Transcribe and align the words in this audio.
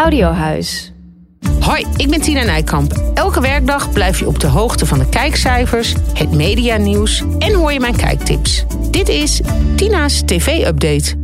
Audiohuis. 0.00 0.92
Hoi, 1.60 1.86
ik 1.96 2.10
ben 2.10 2.20
Tina 2.20 2.42
Nijkamp. 2.42 2.92
Elke 3.14 3.40
werkdag 3.40 3.92
blijf 3.92 4.18
je 4.18 4.26
op 4.26 4.40
de 4.40 4.46
hoogte 4.46 4.86
van 4.86 4.98
de 4.98 5.08
kijkcijfers, 5.08 5.94
het 6.14 6.30
medianieuws 6.30 7.22
en 7.38 7.54
hoor 7.54 7.72
je 7.72 7.80
mijn 7.80 7.96
kijktips. 7.96 8.64
Dit 8.90 9.08
is 9.08 9.40
Tina's 9.76 10.22
TV-update. 10.24 11.14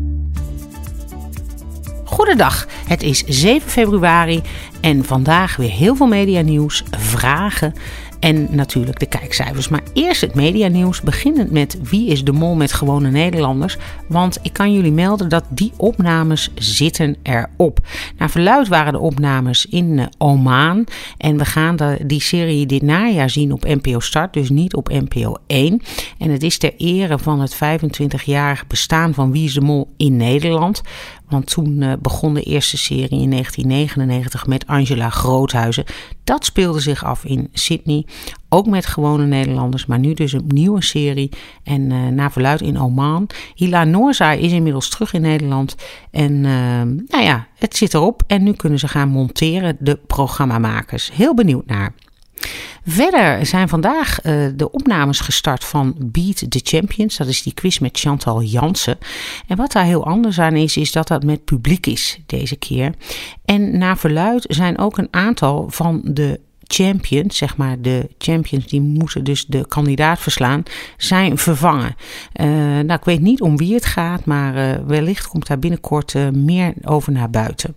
Goedendag, 2.05 2.67
het 2.87 3.03
is 3.03 3.25
7 3.27 3.71
februari 3.71 4.43
en 4.81 5.05
vandaag 5.05 5.57
weer 5.57 5.71
heel 5.71 5.97
veel 5.97 6.07
medianieuws, 6.07 6.85
vragen 6.91 7.73
en 8.27 8.47
natuurlijk 8.51 8.99
de 8.99 9.07
kijkcijfers. 9.07 9.69
Maar 9.69 9.83
eerst 9.93 10.21
het 10.21 10.35
medianieuws, 10.35 11.01
beginnend 11.01 11.51
met 11.51 11.79
Wie 11.83 12.07
is 12.07 12.25
de 12.25 12.33
Mol 12.33 12.55
met 12.55 12.73
gewone 12.73 13.11
Nederlanders. 13.11 13.77
Want 14.09 14.39
ik 14.43 14.53
kan 14.53 14.73
jullie 14.73 14.93
melden 14.93 15.29
dat 15.29 15.45
die 15.49 15.73
opnames 15.77 16.51
zitten 16.55 17.17
erop. 17.23 17.79
Naar 18.19 18.31
verluid 18.31 18.69
waren 18.69 18.93
de 18.93 18.99
opnames 18.99 19.67
in 19.67 19.99
uh, 19.99 20.07
Oman. 20.19 20.87
En 21.19 21.39
we 21.39 21.45
gaan 21.45 21.77
die 22.07 22.21
serie 22.21 22.67
dit 22.67 22.83
najaar 22.83 23.31
zien 23.31 23.53
op 23.53 23.65
NPO 23.65 24.01
Start, 24.01 24.33
dus 24.33 24.51
niet 24.51 24.75
op 24.75 24.89
NPO 24.89 25.37
1. 25.47 25.83
En 26.19 26.31
het 26.31 26.43
is 26.43 26.59
ter 26.59 26.75
ere 26.77 27.19
van 27.19 27.41
het 27.41 27.55
25-jarige 27.55 28.65
bestaan 28.69 29.15
van 29.15 29.33
Wie 29.33 29.45
is 29.45 29.55
de 29.55 29.61
Mol 29.61 29.89
in 29.97 30.17
Nederland. 30.17 30.83
Want 31.29 31.47
toen 31.47 31.83
uh, 31.83 31.93
begon 32.01 32.35
de 32.35 32.43
eerste 32.43 32.79
serie 32.79 33.21
in 33.21 33.31
1999 33.31 34.47
met 34.47 34.67
Angela 34.67 35.11
Groothuizen. 35.11 35.85
Dat 36.25 36.45
speelde 36.45 36.81
zich 36.81 37.05
af 37.05 37.25
in 37.25 37.49
Sydney. 37.53 38.07
Ook 38.49 38.67
met 38.67 38.87
gewone 38.87 39.27
Nederlanders, 39.27 39.87
maar 39.87 39.99
nu 39.99 40.15
dus 40.15 40.33
een 40.33 40.45
nieuwe 40.47 40.83
serie. 40.83 41.31
En 41.63 41.91
uh, 41.91 42.09
naar 42.09 42.33
verluid 42.33 42.61
in 42.61 42.79
Oman. 42.79 43.29
Hila 43.55 43.85
Noorzaai 43.85 44.41
is 44.41 44.53
inmiddels 44.53 44.89
terug 44.89 45.13
in 45.13 45.21
Nederland. 45.21 45.77
En 46.11 46.33
uh, 46.33 46.83
nou 47.07 47.25
ja, 47.25 47.47
het 47.59 47.77
zit 47.77 47.95
erop. 47.95 48.23
En 48.27 48.43
nu 48.43 48.53
kunnen 48.53 48.79
ze 48.79 48.89
gaan 48.89 49.09
monteren, 49.09 49.77
de 49.81 49.97
programmamakers. 50.07 51.11
Heel 51.13 51.35
benieuwd 51.35 51.67
naar. 51.67 51.95
Verder 52.87 53.47
zijn 53.47 53.69
vandaag 53.69 54.25
uh, 54.25 54.47
de 54.55 54.71
opnames 54.71 55.21
gestart 55.21 55.65
van 55.65 55.95
Beat 55.99 56.51
the 56.51 56.61
Champions. 56.63 57.17
Dat 57.17 57.27
is 57.27 57.43
die 57.43 57.55
quiz 57.55 57.79
met 57.79 57.99
Chantal 57.99 58.43
Jansen. 58.43 58.99
En 59.47 59.57
wat 59.57 59.73
daar 59.73 59.85
heel 59.85 60.07
anders 60.07 60.41
aan 60.41 60.57
is, 60.57 60.77
is 60.77 60.93
dat 60.93 61.09
dat 61.09 61.25
met 61.25 61.45
publiek 61.45 61.87
is 61.87 62.19
deze 62.27 62.57
keer. 62.57 62.95
En 63.45 63.79
naar 63.79 63.99
verluid 63.99 64.45
zijn 64.49 64.79
ook 64.79 64.99
een 64.99 65.09
aantal 65.11 65.67
van 65.71 66.01
de 66.05 66.41
champions, 66.67 67.37
zeg 67.37 67.57
maar 67.57 67.81
de 67.81 68.09
champions 68.19 68.67
die 68.67 68.81
moeten 68.81 69.25
dus 69.25 69.47
de 69.47 69.67
kandidaat 69.67 70.19
verslaan, 70.19 70.63
zijn 70.97 71.39
vervangen. 71.39 71.97
Uh, 72.41 72.47
nou, 72.57 72.93
ik 72.93 73.05
weet 73.05 73.21
niet 73.21 73.41
om 73.41 73.57
wie 73.57 73.75
het 73.75 73.85
gaat, 73.85 74.25
maar 74.25 74.57
uh, 74.57 74.87
wellicht 74.87 75.29
komt 75.29 75.47
daar 75.47 75.59
binnenkort 75.59 76.15
meer 76.33 76.75
over 76.85 77.13
naar 77.13 77.31
buiten. 77.31 77.75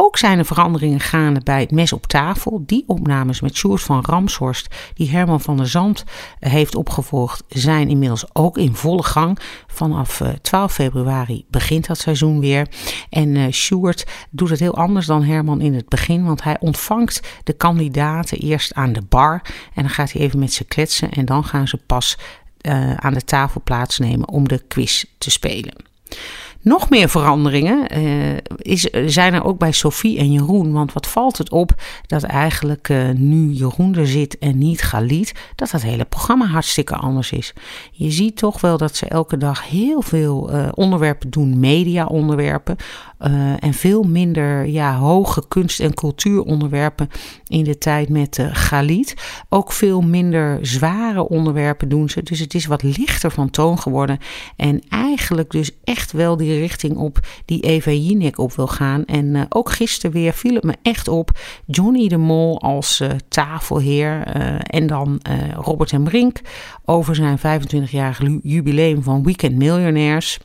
Ook 0.00 0.16
zijn 0.16 0.38
er 0.38 0.44
veranderingen 0.44 1.00
gaande 1.00 1.40
bij 1.40 1.60
het 1.60 1.70
mes 1.70 1.92
op 1.92 2.06
tafel. 2.06 2.62
Die 2.66 2.84
opnames 2.86 3.40
met 3.40 3.56
Sjoerd 3.56 3.82
van 3.82 4.04
Ramshorst, 4.06 4.74
die 4.94 5.10
Herman 5.10 5.40
van 5.40 5.56
der 5.56 5.68
Zand 5.68 6.04
heeft 6.38 6.74
opgevolgd, 6.74 7.44
zijn 7.48 7.88
inmiddels 7.88 8.24
ook 8.32 8.58
in 8.58 8.74
volle 8.74 9.02
gang. 9.02 9.38
Vanaf 9.66 10.22
12 10.42 10.72
februari 10.72 11.44
begint 11.50 11.86
dat 11.86 11.98
seizoen 11.98 12.40
weer. 12.40 12.68
En 13.10 13.34
uh, 13.34 13.52
Sjoerd 13.52 14.06
doet 14.30 14.50
het 14.50 14.60
heel 14.60 14.76
anders 14.76 15.06
dan 15.06 15.22
Herman 15.22 15.60
in 15.60 15.74
het 15.74 15.88
begin, 15.88 16.24
want 16.24 16.42
hij 16.42 16.56
ontvangt 16.60 17.20
de 17.44 17.52
kandidaten 17.52 18.38
eerst 18.38 18.74
aan 18.74 18.92
de 18.92 19.02
bar. 19.08 19.42
En 19.74 19.82
dan 19.82 19.90
gaat 19.90 20.12
hij 20.12 20.20
even 20.20 20.38
met 20.38 20.52
ze 20.52 20.64
kletsen 20.64 21.10
en 21.10 21.24
dan 21.24 21.44
gaan 21.44 21.68
ze 21.68 21.76
pas 21.76 22.18
aan 22.96 23.14
de 23.14 23.24
tafel 23.24 23.60
plaatsnemen 23.64 24.28
om 24.28 24.48
de 24.48 24.62
quiz 24.68 25.04
te 25.18 25.30
spelen. 25.30 25.74
Nog 26.68 26.90
meer 26.90 27.08
veranderingen 27.08 27.98
uh, 27.98 28.36
is, 28.56 28.80
zijn 29.06 29.34
er 29.34 29.44
ook 29.44 29.58
bij 29.58 29.72
Sophie 29.72 30.18
en 30.18 30.32
Jeroen. 30.32 30.72
Want 30.72 30.92
wat 30.92 31.06
valt 31.06 31.38
het 31.38 31.50
op 31.50 31.74
dat 32.06 32.22
eigenlijk 32.22 32.88
uh, 32.88 33.08
nu 33.14 33.50
Jeroen 33.50 33.94
er 33.94 34.06
zit 34.06 34.38
en 34.38 34.58
niet 34.58 34.82
Galit, 34.82 35.34
dat 35.54 35.70
het 35.70 35.82
hele 35.82 36.04
programma 36.04 36.46
hartstikke 36.46 36.94
anders 36.94 37.32
is. 37.32 37.52
Je 37.92 38.10
ziet 38.10 38.36
toch 38.36 38.60
wel 38.60 38.76
dat 38.76 38.96
ze 38.96 39.06
elke 39.06 39.36
dag 39.36 39.68
heel 39.68 40.02
veel 40.02 40.54
uh, 40.54 40.68
onderwerpen 40.74 41.30
doen, 41.30 41.60
media-onderwerpen. 41.60 42.76
en 43.58 43.74
veel 43.74 44.02
minder 44.02 44.66
ja, 44.66 44.96
hoge 44.96 45.42
kunst- 45.48 45.80
en 45.80 45.94
cultuuronderwerpen 45.94 47.08
in 47.46 47.64
de 47.64 47.78
tijd 47.78 48.08
met 48.08 48.38
Galit. 48.52 49.14
Ook 49.48 49.72
veel 49.72 50.00
minder 50.00 50.58
zware 50.62 51.28
onderwerpen 51.28 51.88
doen 51.88 52.08
ze. 52.08 52.22
Dus 52.22 52.38
het 52.38 52.54
is 52.54 52.66
wat 52.66 52.82
lichter 52.82 53.30
van 53.30 53.50
toon 53.50 53.78
geworden. 53.78 54.18
En 54.56 54.82
eigenlijk 54.88 55.50
dus 55.50 55.70
echt 55.84 56.12
wel 56.12 56.36
die 56.36 56.57
richting 56.58 56.96
op 56.96 57.18
die 57.44 57.60
Eva 57.60 57.90
Jinek 57.90 58.38
op 58.38 58.52
wil 58.52 58.66
gaan. 58.66 59.04
En 59.04 59.24
uh, 59.24 59.42
ook 59.48 59.70
gisteren 59.70 60.12
weer 60.12 60.32
viel 60.32 60.54
het 60.54 60.64
me 60.64 60.74
echt 60.82 61.08
op. 61.08 61.38
Johnny 61.66 62.08
de 62.08 62.16
Mol 62.16 62.60
als 62.60 63.00
uh, 63.00 63.08
tafelheer. 63.28 64.36
Uh, 64.36 64.58
en 64.62 64.86
dan 64.86 65.20
Robert 65.54 65.92
en 65.92 66.02
Brink 66.02 66.40
over 66.84 67.14
zijn 67.14 67.38
25-jarig 67.38 68.20
jubileum 68.42 69.02
van 69.02 69.22
Weekend 69.22 69.56
Millionaires. 69.56 70.38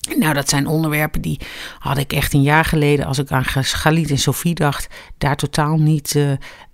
Nou, 0.00 0.34
dat 0.34 0.48
zijn 0.48 0.66
onderwerpen 0.66 1.20
die 1.20 1.40
had 1.78 1.98
ik 1.98 2.12
echt 2.12 2.32
een 2.32 2.42
jaar 2.42 2.64
geleden, 2.64 3.06
als 3.06 3.18
ik 3.18 3.30
aan 3.30 3.44
Galit 3.44 4.10
en 4.10 4.18
Sophie 4.18 4.54
dacht, 4.54 4.88
daar 5.18 5.36
totaal 5.36 5.76
niet 5.76 6.14
uh, 6.14 6.30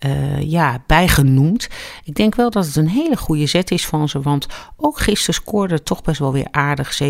uh, 0.06 0.40
ja, 0.40 0.82
bijgenoemd. 0.86 1.68
Ik 2.04 2.14
denk 2.14 2.34
wel 2.34 2.50
dat 2.50 2.66
het 2.66 2.76
een 2.76 2.88
hele 2.88 3.16
goede 3.16 3.46
zet 3.46 3.70
is 3.70 3.86
van 3.86 4.08
ze, 4.08 4.20
want 4.20 4.46
ook 4.76 4.98
gisteren 4.98 5.34
scoorde 5.34 5.82
toch 5.82 6.02
best 6.02 6.18
wel 6.18 6.32
weer 6.32 6.48
aardig 6.50 6.98
757.000 7.02 7.08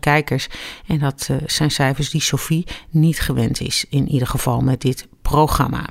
kijkers. 0.00 0.48
En 0.86 0.98
dat 0.98 1.28
uh, 1.30 1.36
zijn 1.46 1.70
cijfers 1.70 2.10
die 2.10 2.22
Sophie 2.22 2.66
niet 2.90 3.20
gewend 3.20 3.60
is, 3.60 3.84
in 3.88 4.08
ieder 4.08 4.28
geval 4.28 4.60
met 4.60 4.80
dit 4.80 5.06
programma. 5.22 5.84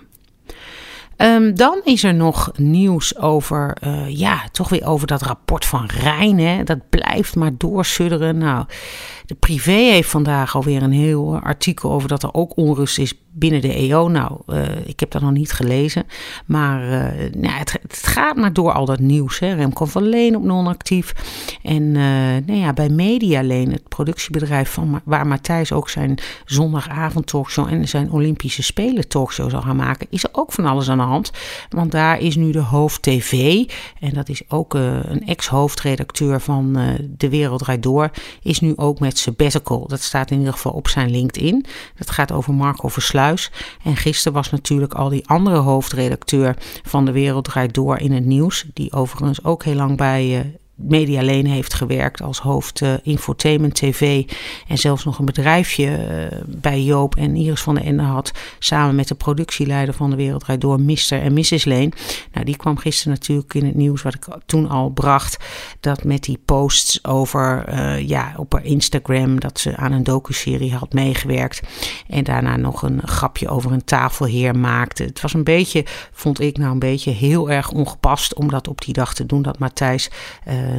Um, 1.22 1.56
dan 1.56 1.82
is 1.84 2.04
er 2.04 2.14
nog 2.14 2.52
nieuws 2.58 3.18
over, 3.18 3.78
uh, 3.84 4.18
ja, 4.18 4.44
toch 4.52 4.70
weer 4.70 4.86
over 4.86 5.08
dat 5.08 5.22
rapport 5.22 5.66
van 5.66 5.86
Rijn. 5.86 6.40
Hè? 6.40 6.64
Dat 6.64 6.90
blijft 6.90 7.36
maar 7.36 7.52
doorsudderen. 7.58 8.38
Nou, 8.38 8.66
de 9.26 9.36
privé 9.36 9.72
heeft 9.72 10.10
vandaag 10.10 10.56
alweer 10.56 10.84
een 10.84 10.92
heel 10.92 11.40
artikel 11.40 11.92
over 11.92 12.10
dat 12.10 12.24
er 12.24 12.34
ook 12.34 12.58
onrust 12.58 13.00
is 13.00 13.14
binnen 13.32 13.62
de 13.62 13.74
EO. 13.74 14.08
Nou, 14.08 14.42
uh, 14.48 14.62
ik 14.86 15.00
heb 15.00 15.12
dat 15.12 15.22
nog 15.22 15.32
niet 15.32 15.52
gelezen. 15.52 16.04
Maar 16.46 16.84
uh, 16.84 17.32
nou, 17.34 17.54
het, 17.54 17.72
het, 17.82 18.08
gaat 18.08 18.36
maar 18.36 18.54
door 18.54 18.72
al 18.72 18.86
dat 18.86 19.00
nieuws. 19.00 19.40
Hè. 19.40 19.54
Remco 19.54 19.86
van 19.86 20.04
Leen 20.04 20.36
op 20.36 20.44
non-actief. 20.44 21.14
En 21.64 21.84
uh, 21.84 22.02
nou 22.46 22.60
ja, 22.60 22.74
bij 22.74 22.90
Medialeen, 22.90 23.72
het 23.72 23.88
productiebedrijf 23.88 24.70
van 24.70 25.02
waar 25.04 25.28
Matthijs 25.28 25.72
ook 25.72 25.90
zijn 25.90 26.18
zondagavond 26.46 27.28
talkshow 27.28 27.68
en 27.68 27.88
zijn 27.88 28.12
Olympische 28.12 28.64
Spelen 28.64 29.08
talkshow 29.08 29.50
zal 29.50 29.62
gaan 29.62 29.76
maken, 29.76 30.08
is 30.10 30.24
er 30.24 30.30
ook 30.32 30.52
van 30.52 30.66
alles 30.66 30.90
aan 30.90 30.98
de 30.98 31.04
hand. 31.04 31.09
Want 31.70 31.92
daar 31.92 32.20
is 32.20 32.36
nu 32.36 32.52
de 32.52 32.60
hoofd 32.60 33.02
TV, 33.02 33.64
en 34.00 34.14
dat 34.14 34.30
is 34.30 34.42
ook 34.48 34.74
een 34.74 35.28
ex-hoofdredacteur 35.28 36.42
van 36.42 36.74
De 37.18 37.30
Wereld 37.30 37.60
Draait 37.60 37.84
Door, 37.84 38.12
is 38.42 38.60
nu 38.60 38.74
ook 38.76 39.00
met 39.00 39.18
sabbatical. 39.18 39.88
Dat 39.88 40.02
staat 40.02 40.32
in 40.32 40.38
ieder 40.38 40.54
geval 40.54 40.72
op 40.72 40.88
zijn 40.88 41.10
LinkedIn. 41.10 41.66
Dat 41.96 42.10
gaat 42.10 42.32
over 42.32 42.54
Marco 42.54 42.88
Versluis. 42.88 43.52
En 43.84 43.96
gisteren 43.96 44.34
was 44.34 44.50
natuurlijk 44.50 44.94
al 44.94 45.10
die 45.10 45.28
andere 45.28 45.58
hoofdredacteur 45.58 46.56
van 46.84 47.06
De 47.06 47.12
Wereld 47.12 47.46
Draait 47.46 47.74
Door 47.74 47.98
in 47.98 48.12
het 48.12 48.26
nieuws. 48.26 48.66
Die 48.74 48.92
overigens 48.92 49.44
ook 49.44 49.64
heel 49.64 49.76
lang 49.76 49.98
bij 49.98 50.40
uh, 50.40 50.40
Media 50.82 51.24
Lane 51.24 51.50
heeft 51.50 51.74
gewerkt 51.74 52.22
als 52.22 52.40
hoofd 52.40 52.82
uh, 52.82 52.94
Infotainment 53.04 53.76
TV. 53.76 54.24
En 54.68 54.78
zelfs 54.78 55.06
nog 55.06 55.20
een 55.20 55.26
bedrijfje 55.26 55.86
uh, 56.32 56.40
bij 56.48 56.84
Joop 56.84 57.16
en 57.16 57.36
Iris 57.36 57.62
van 57.62 57.76
der 57.76 57.84
Ende 57.84 58.04
had. 58.04 58.32
Samen 58.60 58.96
met 58.96 59.08
de 59.08 59.16
productieleider 59.16 59.94
van 59.94 60.10
de 60.10 60.16
Wereld 60.16 60.44
Rijd 60.44 60.62
Door, 60.62 60.82
Mr. 60.82 61.12
en 61.12 61.34
Mrs. 61.34 61.66
Lane. 61.66 61.92
Nou, 62.34 62.46
die 62.46 62.58
kwam 62.58 62.78
gisteren 62.78 63.14
natuurlijk 63.14 63.54
in 63.54 63.66
het 63.66 63.76
nieuws, 63.76 64.02
wat 64.02 64.14
ik 64.14 64.28
toen 64.46 64.70
al 64.70 64.90
bracht. 64.90 65.38
Dat 65.80 66.04
met 66.04 66.24
die 66.24 66.40
posts 66.46 67.04
over, 67.04 67.66
uh, 67.70 68.08
ja, 68.08 68.34
op 68.38 68.54
haar 68.54 68.66
Instagram, 68.66 69.40
dat 69.40 69.60
ze 69.60 69.78
aan 69.78 69.92
een 69.92 70.04
docuserie 70.04 70.74
had 70.74 70.94
meegewerkt. 70.94 71.62
En 72.08 72.24
daarna 72.24 72.56
nog 72.56 72.82
een 72.82 73.02
grapje 73.08 73.50
over 73.50 73.72
een 73.72 73.84
tafelheer 73.84 74.56
maakte. 74.56 75.04
Het 75.04 75.22
was 75.22 75.34
een 75.34 75.44
beetje, 75.44 75.86
vond 76.12 76.40
ik 76.40 76.58
nou 76.58 76.72
een 76.72 76.80
beetje 76.80 77.12
heel 77.12 77.50
erg 77.50 77.72
ongepast 77.72 78.34
om 78.34 78.50
dat 78.50 78.68
op 78.68 78.82
die 78.82 78.94
dag 78.94 79.14
te 79.14 79.26
doen. 79.26 79.42
Dat 79.42 79.60
Matthijs 79.60 80.10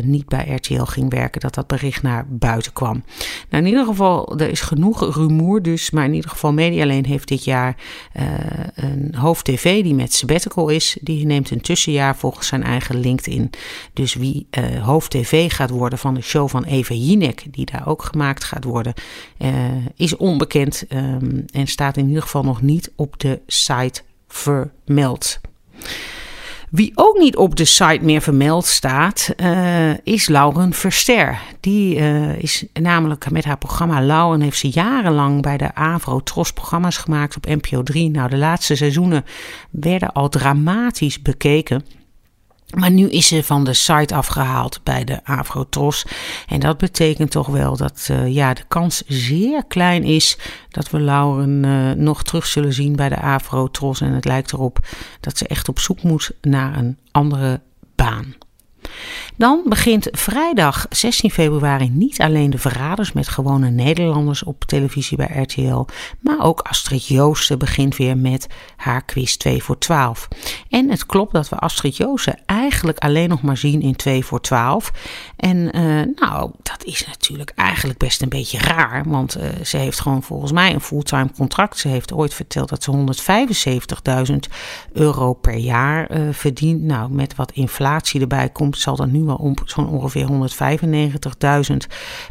niet 0.03 0.27
bij 0.27 0.55
RTL 0.55 0.83
ging 0.83 1.11
werken, 1.11 1.41
dat 1.41 1.55
dat 1.55 1.67
bericht 1.67 2.03
naar 2.03 2.27
buiten 2.29 2.73
kwam. 2.73 3.03
Nou, 3.51 3.65
in 3.65 3.71
ieder 3.71 3.85
geval, 3.85 4.39
er 4.39 4.49
is 4.49 4.61
genoeg 4.61 5.15
rumoer 5.15 5.63
dus, 5.63 5.91
maar 5.91 6.05
in 6.05 6.15
ieder 6.15 6.31
geval 6.31 6.53
Medialeen 6.53 7.05
heeft 7.05 7.29
dit 7.29 7.45
jaar 7.45 7.77
een 8.75 9.15
hoofd 9.15 9.45
TV 9.45 9.83
die 9.83 9.95
met 9.95 10.15
sabbatical 10.15 10.69
is. 10.69 10.97
Die 11.01 11.27
neemt 11.27 11.51
een 11.51 11.61
tussenjaar 11.61 12.17
volgens 12.17 12.47
zijn 12.47 12.63
eigen 12.63 13.01
LinkedIn. 13.01 13.51
Dus 13.93 14.15
wie 14.15 14.47
hoofd 14.83 15.11
TV 15.11 15.53
gaat 15.53 15.71
worden 15.71 15.99
van 15.99 16.15
de 16.15 16.23
show 16.23 16.49
van 16.49 16.65
Eva 16.65 16.95
Jinek, 16.95 17.45
die 17.51 17.67
daar 17.67 17.87
ook 17.87 18.03
gemaakt 18.03 18.45
gaat 18.45 18.65
worden, 18.65 18.95
is 19.97 20.17
onbekend 20.17 20.85
ehm, 20.89 21.41
en 21.53 21.67
staat 21.67 21.97
in 21.97 22.09
ieder 22.09 22.23
geval 22.23 22.43
nog 22.43 22.63
niet 22.63 22.93
op 22.97 23.19
de 23.19 23.41
site 23.47 24.03
vermeld. 24.29 25.41
Wie 26.71 26.93
ook 26.95 27.19
niet 27.19 27.37
op 27.37 27.57
de 27.57 27.65
site 27.65 27.99
meer 28.03 28.21
vermeld 28.21 28.67
staat, 28.67 29.35
uh, 29.37 29.99
is 29.99 30.29
Lauren 30.29 30.73
Verster. 30.73 31.41
Die 31.61 31.97
uh, 31.97 32.39
is 32.39 32.65
namelijk 32.73 33.31
met 33.31 33.45
haar 33.45 33.59
programma 33.59 34.03
Lauren 34.03 34.41
heeft 34.41 34.59
ze 34.59 34.69
jarenlang 34.69 35.43
bij 35.43 35.57
de 35.57 35.75
Avro 35.75 36.23
Tros 36.23 36.53
programma's 36.53 36.97
gemaakt 36.97 37.37
op 37.37 37.47
NPO 37.47 37.83
3. 37.83 38.11
Nou, 38.11 38.31
de 38.31 38.37
laatste 38.37 38.77
seizoenen 38.77 39.25
werden 39.71 40.13
al 40.13 40.29
dramatisch 40.29 41.23
bekeken. 41.23 41.85
Maar 42.75 42.91
nu 42.91 43.09
is 43.09 43.27
ze 43.27 43.45
van 43.45 43.65
de 43.65 43.75
site 43.75 44.15
afgehaald 44.15 44.81
bij 44.83 45.05
de 45.05 45.25
Avrotros. 45.25 46.05
En 46.47 46.61
dat 46.61 46.79
betekent 46.79 47.31
toch 47.31 47.47
wel 47.47 47.77
dat 47.77 48.09
uh, 48.11 48.35
ja, 48.35 48.55
de 48.55 48.65
kans 48.69 49.03
zeer 49.07 49.65
klein 49.65 50.05
is 50.05 50.39
dat 50.69 50.91
we 50.91 51.01
Lauren 51.01 51.65
uh, 51.65 51.91
nog 51.91 52.23
terug 52.23 52.47
zullen 52.47 52.73
zien 52.73 52.97
bij 52.97 53.09
de 53.09 53.21
Avrotros. 53.21 54.01
En 54.01 54.13
het 54.13 54.25
lijkt 54.25 54.53
erop 54.53 54.79
dat 55.21 55.39
ze 55.39 55.47
echt 55.47 55.69
op 55.69 55.79
zoek 55.79 56.03
moet 56.03 56.31
naar 56.41 56.79
een 56.79 56.99
andere 57.11 57.61
baan. 57.95 58.35
Dan 59.37 59.63
begint 59.65 60.09
vrijdag 60.13 60.87
16 60.91 61.31
februari 61.31 61.89
niet 61.89 62.21
alleen 62.21 62.51
de 62.51 62.59
Verraders 62.59 63.13
met 63.13 63.29
gewone 63.29 63.71
Nederlanders 63.71 64.43
op 64.43 64.65
televisie 64.65 65.17
bij 65.17 65.43
RTL, 65.43 65.87
maar 66.21 66.41
ook 66.41 66.61
Astrid 66.61 67.07
Joosten 67.07 67.59
begint 67.59 67.97
weer 67.97 68.17
met 68.17 68.47
haar 68.77 69.05
quiz 69.05 69.37
2 69.37 69.63
voor 69.63 69.79
12. 69.79 70.29
En 70.69 70.91
het 70.91 71.07
klopt 71.07 71.33
dat 71.33 71.49
we 71.49 71.57
Astrid 71.57 71.97
Joosten 71.97 72.39
eigenlijk 72.47 72.99
alleen 72.99 73.29
nog 73.29 73.43
maar 73.43 73.57
zien 73.57 73.83
in 73.83 73.97
2 73.97 74.25
voor 74.25 74.41
12. 74.41 74.93
En 75.37 75.57
uh, 75.57 76.03
nou, 76.15 76.51
dat 76.63 76.85
is 76.85 77.07
natuurlijk 77.07 77.53
eigenlijk 77.55 77.99
best 77.99 78.23
een 78.23 78.29
beetje 78.29 78.59
raar, 78.59 79.05
want 79.09 79.37
uh, 79.37 79.45
ze 79.65 79.77
heeft 79.77 80.01
gewoon 80.01 80.23
volgens 80.23 80.53
mij 80.53 80.75
een 80.75 80.81
fulltime 80.81 81.33
contract. 81.37 81.79
Ze 81.79 81.89
heeft 81.89 82.13
ooit 82.13 82.35
verteld 82.35 82.69
dat 82.69 82.83
ze 82.83 84.27
175.000 84.31 84.35
euro 84.93 85.33
per 85.33 85.57
jaar 85.57 86.11
uh, 86.11 86.29
verdient. 86.33 86.83
Nou, 86.83 87.13
met 87.13 87.35
wat 87.37 87.53
inflatie 87.53 88.21
erbij 88.21 88.49
komt, 88.49 88.79
zal 88.79 88.97
dat 88.97 89.09
nu 89.09 89.20
wel 89.27 89.37
om 89.37 89.55
zo'n 89.65 89.89
ongeveer 89.89 90.27
195.000 91.71 91.77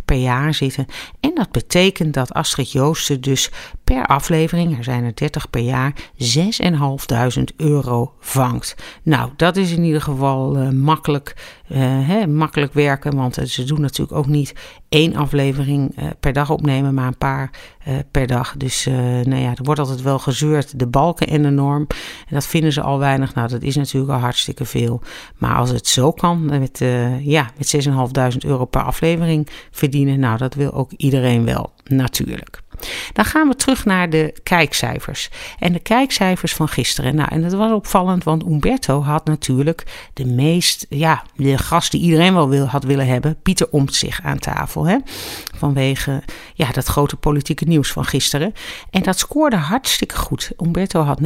per 0.06 0.18
jaar 0.18 0.54
zitten. 0.54 0.86
En 1.20 1.32
dat 1.36 1.52
betekent 1.52 2.14
dat 2.14 2.34
Astrid 2.34 2.72
Joosten 2.72 3.22
dus 3.22 3.52
per 3.84 4.06
aflevering, 4.06 4.78
er 4.78 4.84
zijn 4.84 5.04
er 5.04 5.16
30 5.16 5.50
per 5.50 5.62
jaar, 5.62 5.94
6.500 6.18 7.44
euro 7.58 8.14
vangt. 8.20 8.76
Nou, 9.04 9.32
dat 9.36 9.58
is 9.58 9.72
in 9.72 9.84
ieder 9.84 10.02
geval 10.02 10.58
uh, 10.58 10.70
makkelijk, 10.70 11.36
uh, 11.68 11.78
hè, 11.82 12.28
makkelijk 12.28 12.74
werken, 12.74 13.16
want 13.16 13.40
uh, 13.40 13.46
ze 13.46 13.64
doen 13.64 13.82
natuurlijk 13.82 14.18
ook 14.18 14.28
niet 14.28 14.54
één 14.90 15.16
aflevering 15.16 15.96
per 16.20 16.34
dag 16.34 16.50
opnemen, 16.50 16.94
maar 16.94 17.08
een 17.08 17.18
paar 17.18 17.50
per 18.12 18.28
dag. 18.28 18.58
Dus 18.58 18.86
nou 19.24 19.36
ja, 19.36 19.50
er 19.50 19.64
wordt 19.64 19.80
altijd 19.80 20.02
wel 20.02 20.20
gezeurd, 20.20 20.80
de 20.80 20.88
balken 20.88 21.28
en 21.28 21.42
de 21.42 21.50
norm. 21.50 21.88
En 22.30 22.36
dat 22.36 22.46
vinden 22.46 22.74
ze 22.74 22.82
al 22.82 23.00
weinig. 23.00 23.34
Nou, 23.34 23.48
dat 23.48 23.62
is 23.62 23.76
natuurlijk 23.76 24.12
al 24.14 24.20
hartstikke 24.20 24.66
veel. 24.66 25.02
Maar 25.38 25.56
als 25.56 25.70
het 25.70 25.88
zo 25.88 26.12
kan, 26.12 26.46
met, 26.46 26.80
ja, 27.22 27.52
met 27.58 27.86
6.500 28.34 28.38
euro 28.38 28.66
per 28.66 28.82
aflevering 28.82 29.48
verdienen, 29.72 30.20
nou, 30.20 30.38
dat 30.38 30.54
wil 30.54 30.74
ook 30.74 30.92
iedereen 30.98 31.46
wel, 31.46 31.72
natuurlijk. 31.84 32.62
Dan 33.14 33.26
gaan 33.26 33.48
we 33.48 33.56
terug 33.56 33.86
naar 33.86 34.10
de 34.10 34.34
kijkcijfers. 34.44 35.30
En 35.60 35.74
de 35.74 35.80
kijkcijfers 35.80 36.54
van 36.54 36.68
gisteren. 36.68 37.16
Nou, 37.16 37.30
en 37.32 37.42
dat 37.42 37.54
was 37.54 37.72
opvallend, 37.72 38.24
want 38.24 38.44
Umberto 38.44 39.02
had 39.02 39.26
natuurlijk 39.26 40.10
de 40.14 40.26
meest, 40.26 40.86
ja, 40.90 41.24
de 41.36 41.58
gast 41.58 41.92
die 41.92 42.02
iedereen 42.02 42.34
wel 42.34 42.50
wil, 42.50 42.66
had 42.66 42.84
willen 42.84 43.08
hebben, 43.08 43.38
Pieter 43.42 43.68
zich 43.86 44.22
aan 44.24 44.40
tafel. 44.40 44.88
Hè? 44.88 44.98
Vanwege 45.58 46.24
ja, 46.54 46.72
dat 46.72 46.86
grote 46.86 47.16
politieke 47.16 47.66
nieuws 47.66 47.92
van 47.92 48.06
gisteren. 48.06 48.54
En 48.90 49.04
dat 49.04 49.20
scoorde 49.20 49.56
hartstikke 49.56 50.16
goed. 50.16 50.52
Umberto 50.64 51.02
had 51.02 51.20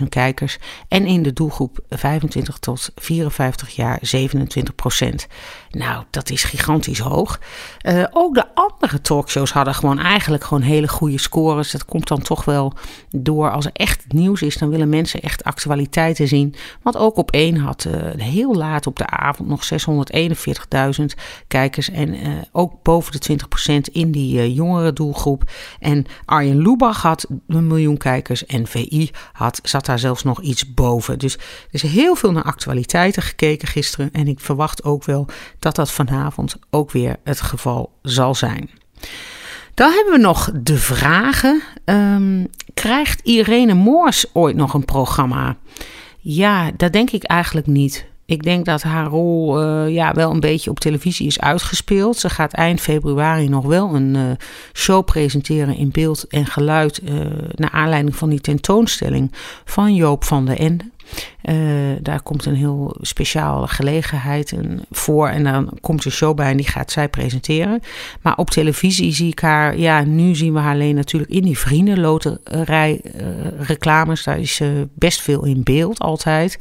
924.000 0.00 0.08
kijkers 0.08 0.58
en 0.88 1.06
in 1.06 1.22
de 1.22 1.32
doelgroep 1.32 1.78
25 1.90 2.58
tot 2.58 2.90
54 2.94 3.70
jaar 3.70 3.98
27 4.00 4.74
procent. 4.74 5.26
Nou, 5.72 6.04
dat 6.10 6.30
is 6.30 6.44
gigantisch 6.44 6.98
hoog. 6.98 7.40
Uh, 7.82 8.04
ook 8.10 8.34
de 8.34 8.54
andere 8.54 9.00
talkshows 9.00 9.52
hadden 9.52 9.74
gewoon 9.74 9.98
eigenlijk 9.98 10.44
gewoon 10.44 10.62
hele 10.62 10.88
goede 10.88 11.18
scores. 11.18 11.70
Dat 11.70 11.84
komt 11.84 12.08
dan 12.08 12.22
toch 12.22 12.44
wel 12.44 12.72
door. 13.10 13.50
Als 13.50 13.64
er 13.64 13.72
echt 13.72 14.04
nieuws 14.08 14.42
is, 14.42 14.56
dan 14.56 14.68
willen 14.68 14.88
mensen 14.88 15.20
echt 15.20 15.44
actualiteiten 15.44 16.28
zien. 16.28 16.54
Want 16.82 16.96
ook 16.96 17.16
op 17.16 17.30
één 17.30 17.56
had 17.56 17.84
uh, 17.88 17.94
heel 18.16 18.54
laat 18.54 18.86
op 18.86 18.96
de 18.96 19.06
avond 19.06 19.48
nog 19.48 19.62
641.000 21.00 21.04
kijkers. 21.48 21.90
En 21.90 22.14
uh, 22.14 22.32
ook 22.52 22.82
boven 22.82 23.20
de 23.20 23.38
20% 23.78 23.92
in 23.92 24.10
die 24.10 24.52
jongere 24.52 24.92
doelgroep. 24.92 25.50
En 25.78 26.06
Arjen 26.24 26.62
Lubach 26.62 27.02
had 27.02 27.26
een 27.48 27.66
miljoen 27.66 27.96
kijkers. 27.96 28.46
En 28.46 28.66
VI 28.66 29.10
had, 29.32 29.60
zat 29.62 29.86
daar 29.86 29.98
zelfs 29.98 30.22
nog 30.22 30.40
iets 30.40 30.74
boven. 30.74 31.18
Dus 31.18 31.34
er 31.34 31.40
is 31.70 31.82
heel 31.82 32.14
veel 32.14 32.32
naar 32.32 32.42
actualiteiten 32.42 33.22
gekeken 33.22 33.68
gisteren. 33.68 34.08
En 34.12 34.28
ik 34.28 34.40
verwacht 34.40 34.84
ook 34.84 35.04
wel 35.04 35.26
dat 35.62 35.74
dat 35.74 35.90
vanavond 35.90 36.56
ook 36.70 36.90
weer 36.90 37.16
het 37.24 37.40
geval 37.40 37.92
zal 38.02 38.34
zijn. 38.34 38.70
Dan 39.74 39.92
hebben 39.92 40.12
we 40.12 40.18
nog 40.18 40.50
de 40.62 40.78
vragen. 40.78 41.62
Um, 41.84 42.48
krijgt 42.74 43.20
Irene 43.20 43.74
Moors 43.74 44.26
ooit 44.32 44.56
nog 44.56 44.74
een 44.74 44.84
programma? 44.84 45.56
Ja, 46.18 46.70
dat 46.76 46.92
denk 46.92 47.10
ik 47.10 47.22
eigenlijk 47.22 47.66
niet. 47.66 48.06
Ik 48.26 48.42
denk 48.42 48.64
dat 48.64 48.82
haar 48.82 49.06
rol 49.06 49.62
uh, 49.62 49.94
ja, 49.94 50.12
wel 50.12 50.30
een 50.30 50.40
beetje 50.40 50.70
op 50.70 50.80
televisie 50.80 51.26
is 51.26 51.40
uitgespeeld. 51.40 52.16
Ze 52.16 52.28
gaat 52.28 52.52
eind 52.52 52.80
februari 52.80 53.48
nog 53.48 53.64
wel 53.64 53.94
een 53.94 54.14
uh, 54.14 54.30
show 54.72 55.04
presenteren 55.04 55.76
in 55.76 55.90
beeld 55.90 56.26
en 56.26 56.46
geluid. 56.46 57.00
Uh, 57.04 57.20
naar 57.54 57.70
aanleiding 57.70 58.16
van 58.16 58.28
die 58.28 58.40
tentoonstelling 58.40 59.32
van 59.64 59.94
Joop 59.94 60.24
van 60.24 60.44
der 60.44 60.58
Ende. 60.58 60.84
Uh, 61.42 61.56
daar 62.00 62.22
komt 62.22 62.46
een 62.46 62.54
heel 62.54 62.96
speciale 63.00 63.68
gelegenheid 63.68 64.54
voor. 64.90 65.28
En 65.28 65.44
dan 65.44 65.78
komt 65.80 66.04
een 66.04 66.10
show 66.10 66.36
bij 66.36 66.50
en 66.50 66.56
die 66.56 66.68
gaat 66.68 66.90
zij 66.90 67.08
presenteren. 67.08 67.80
Maar 68.20 68.36
op 68.36 68.50
televisie 68.50 69.12
zie 69.12 69.30
ik 69.30 69.40
haar. 69.40 69.78
Ja, 69.78 70.04
nu 70.04 70.34
zien 70.34 70.52
we 70.52 70.58
haar 70.58 70.74
alleen 70.74 70.94
natuurlijk 70.94 71.32
in 71.32 71.42
die 71.42 71.58
vriendenloterij 71.58 73.00
uh, 73.04 73.22
reclames. 73.58 74.24
Daar 74.24 74.38
is 74.38 74.54
ze 74.54 74.88
best 74.94 75.20
veel 75.22 75.44
in 75.44 75.62
beeld 75.62 75.98
altijd. 75.98 76.58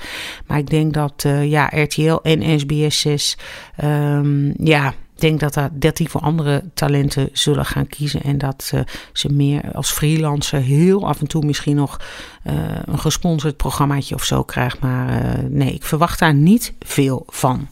Maar 0.48 0.58
ik 0.58 0.70
denk 0.70 0.94
dat 0.94 1.24
uh, 1.28 1.50
ja, 1.50 1.72
RTL 1.74 2.16
en 2.22 2.60
SBS 2.60 3.00
6. 3.00 3.38
Um, 3.84 4.54
ja 4.58 4.94
denk 5.22 5.40
dat, 5.40 5.54
dat, 5.54 5.70
dat 5.74 5.98
die 5.98 6.10
voor 6.10 6.22
andere 6.22 6.64
talenten 6.74 7.30
zullen 7.34 7.66
gaan 7.66 7.88
kiezen. 7.88 8.22
En 8.22 8.38
dat 8.38 8.72
uh, 8.74 8.82
ze 9.14 9.30
meer 9.30 9.72
als 9.74 9.92
freelancer 9.92 10.62
heel 10.62 11.08
af 11.08 11.20
en 11.20 11.28
toe 11.28 11.46
misschien 11.46 11.76
nog 11.76 12.00
uh, 12.48 12.54
een 12.86 13.00
gesponsord 13.00 13.58
programmaatje 13.58 14.16
of 14.16 14.24
zo 14.24 14.44
krijgt. 14.44 14.80
Maar 14.80 15.24
uh, 15.24 15.44
nee, 15.50 15.74
ik 15.74 15.84
verwacht 15.84 16.20
daar 16.20 16.34
niet 16.34 16.74
veel 16.80 17.24
van. 17.28 17.68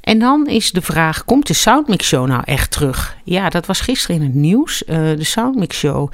En 0.00 0.18
dan 0.18 0.46
is 0.46 0.70
de 0.70 0.82
vraag: 0.82 1.24
komt 1.24 1.46
de 1.46 1.54
Soundmix 1.54 2.06
Show 2.06 2.26
nou 2.26 2.42
echt 2.44 2.70
terug? 2.70 3.16
Ja, 3.24 3.48
dat 3.48 3.66
was 3.66 3.80
gisteren 3.80 4.16
in 4.16 4.22
het 4.22 4.34
nieuws. 4.34 4.82
De 4.86 5.24
Soundmix 5.24 5.78
Show 5.78 6.10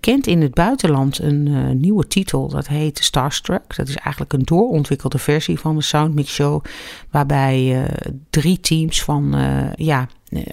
kent 0.00 0.26
in 0.26 0.42
het 0.42 0.54
buitenland 0.54 1.18
een 1.18 1.46
uh, 1.46 1.70
nieuwe 1.70 2.06
titel. 2.06 2.48
Dat 2.48 2.68
heet 2.68 2.98
Starstruck. 3.04 3.76
Dat 3.76 3.88
is 3.88 3.96
eigenlijk 3.96 4.32
een 4.32 4.44
doorontwikkelde 4.44 5.18
versie 5.18 5.58
van 5.58 5.76
de 5.76 5.82
Soundmix 5.82 6.32
Show. 6.32 6.64
Waarbij 7.10 7.86
drie 8.30 8.60
teams 8.60 9.02
van 9.02 9.34
ja, 9.74 10.08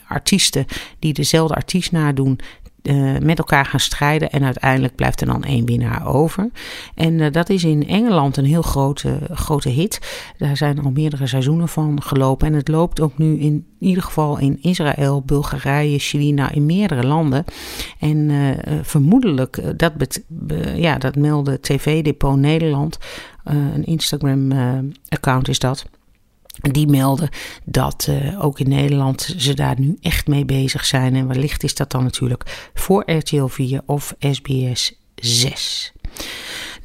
artiesten 0.07 0.65
die 0.99 1.13
dezelfde 1.13 1.55
artiest 1.55 1.91
nadoen 1.91 2.39
uh, 2.87 3.17
met 3.19 3.37
elkaar 3.37 3.65
gaan 3.65 3.79
strijden. 3.79 4.29
En 4.29 4.43
uiteindelijk 4.43 4.95
blijft 4.95 5.21
er 5.21 5.27
dan 5.27 5.43
één 5.43 5.65
winnaar 5.65 6.07
over. 6.07 6.49
En 6.95 7.13
uh, 7.13 7.31
dat 7.31 7.49
is 7.49 7.63
in 7.63 7.87
Engeland 7.87 8.37
een 8.37 8.45
heel 8.45 8.61
grote, 8.61 9.19
grote 9.31 9.69
hit. 9.69 9.99
Daar 10.37 10.57
zijn 10.57 10.83
al 10.83 10.91
meerdere 10.91 11.27
seizoenen 11.27 11.67
van 11.67 12.01
gelopen. 12.01 12.47
En 12.47 12.53
het 12.53 12.67
loopt 12.67 13.01
ook 13.01 13.17
nu 13.17 13.39
in 13.39 13.65
ieder 13.79 14.03
geval 14.03 14.39
in 14.39 14.57
Israël, 14.61 15.21
Bulgarije, 15.21 15.99
China, 15.99 16.41
nou, 16.41 16.53
in 16.55 16.65
meerdere 16.65 17.05
landen. 17.05 17.43
En 17.99 18.17
uh, 18.17 18.49
vermoedelijk, 18.81 19.79
dat, 19.79 19.93
bet, 19.95 20.23
be, 20.27 20.73
ja, 20.75 20.97
dat 20.97 21.15
meldde 21.15 21.59
TV 21.59 22.03
Depot 22.03 22.37
Nederland. 22.37 22.97
een 23.43 23.85
Instagram-account 23.85 25.47
is 25.47 25.59
dat. 25.59 25.85
Die 26.61 26.87
melden 26.87 27.29
dat 27.65 28.07
uh, 28.09 28.45
ook 28.45 28.59
in 28.59 28.69
Nederland 28.69 29.33
ze 29.37 29.53
daar 29.53 29.79
nu 29.79 29.97
echt 30.01 30.27
mee 30.27 30.45
bezig 30.45 30.85
zijn. 30.85 31.15
En 31.15 31.27
wellicht 31.27 31.63
is 31.63 31.75
dat 31.75 31.91
dan 31.91 32.03
natuurlijk 32.03 32.69
voor 32.73 33.11
RTL 33.11 33.45
4 33.45 33.81
of 33.85 34.13
SBS 34.19 34.99
6. 35.15 35.93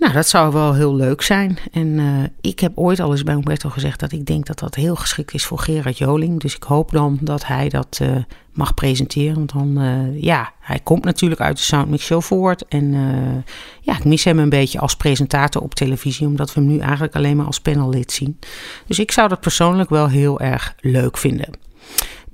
Nou, 0.03 0.15
dat 0.15 0.29
zou 0.29 0.53
wel 0.53 0.75
heel 0.75 0.95
leuk 0.95 1.23
zijn. 1.23 1.59
En 1.73 1.87
uh, 1.87 2.23
ik 2.41 2.61
heb 2.61 2.73
ooit 2.75 3.01
al 3.01 3.11
eens 3.11 3.23
bij 3.23 3.35
Umberto 3.35 3.69
gezegd 3.69 4.01
dat 4.01 4.13
ik 4.13 4.27
denk 4.27 4.47
dat 4.47 4.59
dat 4.59 4.75
heel 4.75 4.95
geschikt 4.95 5.35
is 5.35 5.45
voor 5.45 5.59
Gerard 5.59 5.99
Joling. 5.99 6.41
Dus 6.41 6.57
ik 6.57 6.63
hoop 6.63 6.91
dan 6.91 7.19
dat 7.21 7.47
hij 7.47 7.69
dat 7.69 7.99
uh, 8.03 8.17
mag 8.53 8.75
presenteren. 8.75 9.35
Want 9.35 9.53
dan, 9.53 9.83
uh, 9.83 10.23
ja, 10.23 10.53
hij 10.61 10.79
komt 10.83 11.05
natuurlijk 11.05 11.41
uit 11.41 11.57
de 11.57 11.63
Soundmix 11.63 12.05
Show 12.05 12.23
voort. 12.23 12.65
En 12.69 12.95
ja, 13.81 13.97
ik 13.97 14.05
mis 14.05 14.25
hem 14.25 14.39
een 14.39 14.49
beetje 14.49 14.79
als 14.79 14.97
presentator 14.97 15.63
op 15.63 15.75
televisie. 15.75 16.27
Omdat 16.27 16.55
we 16.55 16.61
hem 16.61 16.69
nu 16.69 16.79
eigenlijk 16.79 17.15
alleen 17.15 17.37
maar 17.37 17.47
als 17.47 17.61
panellid 17.61 18.13
zien. 18.13 18.39
Dus 18.87 18.99
ik 18.99 19.11
zou 19.11 19.29
dat 19.29 19.41
persoonlijk 19.41 19.91
wel 19.91 20.09
heel 20.09 20.41
erg 20.41 20.75
leuk 20.81 21.19
vinden. 21.19 21.49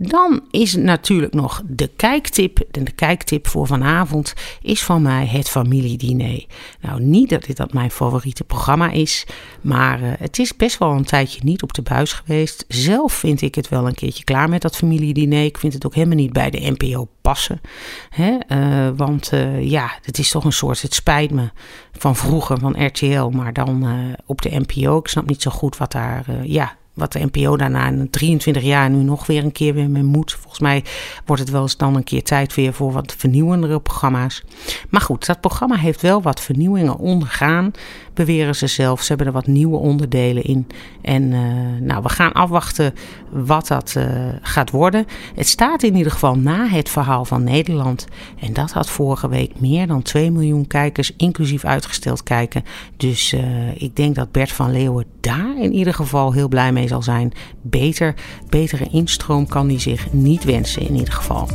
Dan 0.01 0.43
is 0.51 0.77
natuurlijk 0.77 1.35
nog 1.35 1.63
de 1.67 1.91
kijktip. 1.97 2.59
En 2.71 2.85
de 2.85 2.91
kijktip 2.91 3.47
voor 3.47 3.67
vanavond 3.67 4.35
is 4.63 4.85
van 4.85 5.03
mij 5.03 5.27
het 5.27 5.49
familiediner. 5.49 6.45
Nou, 6.81 7.03
niet 7.03 7.29
dat 7.31 7.45
dit 7.45 7.57
dat 7.57 7.73
mijn 7.73 7.91
favoriete 7.91 8.45
programma 8.45 8.91
is, 8.91 9.27
maar 9.61 10.03
uh, 10.03 10.13
het 10.19 10.39
is 10.39 10.57
best 10.57 10.79
wel 10.79 10.91
een 10.91 11.05
tijdje 11.05 11.41
niet 11.45 11.63
op 11.63 11.73
de 11.73 11.83
buis 11.83 12.13
geweest. 12.13 12.65
Zelf 12.69 13.13
vind 13.13 13.43
ik 13.43 13.55
het 13.55 13.69
wel 13.69 13.87
een 13.87 13.95
keertje 13.95 14.25
klaar 14.25 14.49
met 14.49 14.63
dat 14.63 14.77
familiediner. 14.77 15.45
Ik 15.45 15.59
vind 15.59 15.73
het 15.73 15.87
ook 15.87 15.95
helemaal 15.95 16.17
niet 16.17 16.33
bij 16.33 16.51
de 16.51 16.75
NPO 16.77 17.09
passen. 17.21 17.61
Hè? 18.09 18.37
Uh, 18.49 18.89
want 18.97 19.33
uh, 19.33 19.71
ja, 19.71 19.99
het 20.03 20.19
is 20.19 20.31
toch 20.31 20.45
een 20.45 20.53
soort, 20.53 20.83
het 20.83 20.95
spijt 20.95 21.31
me, 21.31 21.51
van 21.93 22.17
vroeger, 22.17 22.59
van 22.59 22.85
RTL, 22.87 23.29
maar 23.29 23.53
dan 23.53 23.87
op 24.27 24.43
de 24.43 24.63
NPO. 24.67 24.99
Ik 24.99 25.09
snap 25.09 25.29
niet 25.29 25.43
zo 25.43 25.51
goed 25.51 25.77
wat 25.77 25.93
daar, 25.93 26.25
ja, 26.43 26.77
wat 26.99 27.13
de 27.13 27.29
NPO 27.33 27.57
daarna 27.57 27.87
in 27.87 28.11
23 28.11 28.63
jaar 28.63 28.91
nu 28.91 29.03
nog 29.03 29.27
weer 29.27 29.45
een 29.45 29.53
keer 29.53 29.75
weer 29.75 29.91
mee 29.91 30.03
moet. 30.03 30.33
Volgens 30.33 30.61
mij 30.61 30.85
wordt 31.25 31.43
het 31.43 31.51
wel 31.51 31.63
eens 31.63 31.77
dan 31.77 31.97
een 31.97 32.05
keer 32.05 32.23
tijd 32.23 32.55
weer 32.55 32.73
voor 32.73 32.93
wat 32.93 33.15
vernieuwendere 33.19 33.81
programma's. 33.81 34.45
Maar 34.89 35.01
goed, 35.01 35.27
dat 35.27 35.41
programma 35.41 35.77
heeft 35.77 36.03
wel 36.03 36.23
wat 36.23 36.41
vernieuwingen 36.41 36.99
ondergaan, 36.99 37.71
beweren 38.15 38.57
ze 38.57 38.67
zelf. 38.67 39.03
Ze 39.03 39.09
hebben 39.09 39.27
er 39.27 39.33
wat 39.33 39.47
nieuwe 39.47 39.77
onderdelen 39.77 40.43
in. 40.43 40.67
En 41.03 41.23
uh, 41.23 41.41
nou, 41.81 42.03
we 42.03 42.09
gaan 42.09 42.33
afwachten 42.33 42.95
wat 43.31 43.67
dat 43.67 43.95
uh, 43.97 44.05
gaat 44.43 44.71
worden. 44.71 45.07
Het 45.35 45.47
staat 45.47 45.83
in 45.83 45.97
ieder 45.97 46.13
geval 46.13 46.35
na 46.35 46.67
het 46.67 46.89
verhaal 46.89 47.25
van 47.25 47.45
Nederland. 47.45 48.07
En 48.41 48.53
dat 48.53 48.73
had 48.73 48.91
vorige 48.91 49.29
week 49.29 49.61
meer 49.61 49.87
dan 49.87 50.03
2 50.03 50.31
miljoen 50.31 50.67
kijkers, 50.67 51.13
inclusief 51.17 51.65
uitgesteld 51.65 52.23
kijken. 52.23 52.65
Dus 52.97 53.33
uh, 53.33 53.41
ik 53.75 53.97
denk 53.97 54.15
dat 54.15 54.33
Bert 54.33 54.53
van 54.53 54.71
Leeuwen 54.71 55.05
daar 55.21 55.61
in 55.61 55.73
ieder 55.73 55.95
geval 55.95 56.33
heel 56.33 56.49
blij 56.49 56.73
mee 56.73 56.89
zal 56.89 57.03
zijn. 57.03 57.33
Beter, 57.63 58.15
betere 58.49 58.89
instroom 58.91 59.47
kan 59.47 59.69
hij 59.69 59.79
zich 59.81 60.13
niet 60.13 60.45
wensen 60.45 60.83
in 60.83 60.97
ieder 60.97 61.13
geval. 61.13 61.49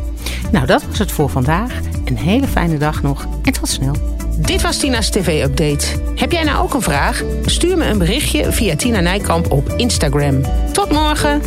Nou, 0.51 0.65
dat 0.65 0.85
was 0.85 0.99
het 0.99 1.11
voor 1.11 1.29
vandaag. 1.29 1.79
Een 2.05 2.17
hele 2.17 2.47
fijne 2.47 2.77
dag 2.77 3.01
nog 3.01 3.23
en 3.44 3.53
tot 3.53 3.70
snel. 3.70 3.96
Dit 4.38 4.62
was 4.62 4.77
Tina's 4.77 5.10
TV-update. 5.10 5.86
Heb 6.15 6.32
jij 6.32 6.44
nou 6.44 6.63
ook 6.63 6.74
een 6.74 6.82
vraag? 6.82 7.24
Stuur 7.46 7.77
me 7.77 7.86
een 7.86 7.98
berichtje 7.98 8.51
via 8.51 8.75
Tina 8.75 9.00
Nijkamp 9.00 9.51
op 9.51 9.70
Instagram. 9.70 10.42
Tot 10.72 10.92
morgen! 10.92 11.42